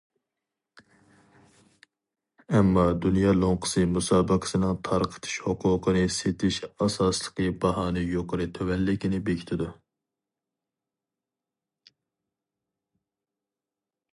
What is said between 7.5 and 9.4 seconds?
باھانى يۇقىرى تۆۋەنلىكىنى